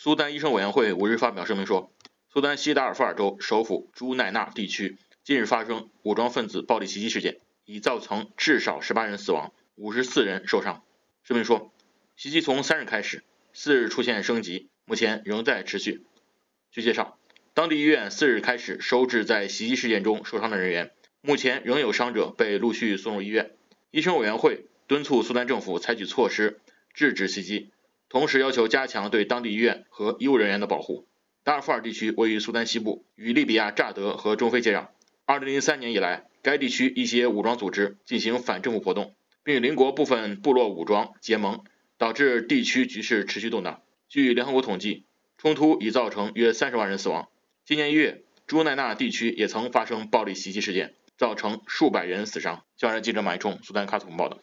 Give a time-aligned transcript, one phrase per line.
[0.00, 1.92] 苏丹医生委员会五日发表声明说，
[2.32, 10.84] 苏丹西达尔富尔州首府朱奈纳地区近日发生武装分子暴力袭击事件，已造成至少十八人死亡，五十四人受伤。
[11.24, 11.72] 声明说，
[12.14, 16.04] 袭击从三日开始，四日出现升级，目前仍在持续。
[16.70, 17.18] 据介绍，
[17.52, 20.92] 当地医院四日开始收治在袭击事件中受伤的人员，
[21.22, 23.50] 目前仍有伤者被陆续送入医院。
[23.90, 26.60] 医生委员会敦促苏丹政府采取措施
[26.94, 27.72] 制止袭击。
[28.08, 31.06] 同时要求加强对当地医院和医务人员的保护。
[31.44, 34.88] 达尔富尔地区位于苏丹西部，与利比亚乍得和中非接壤。
[35.26, 41.64] 2003年以来，该地区一些武装组织进行反政府活动，并与邻国部分部落武装结盟，
[41.96, 43.82] 导致地区局势持续动荡。
[44.08, 45.04] 据联合国统计，
[45.36, 47.28] 冲突已造成约30万人死亡。
[47.64, 52.64] 今年一月，朱奈纳地区也曾发生暴力袭击事件，造成数百人死伤。
[52.76, 54.38] 校园记者马一冲，苏丹喀土报道。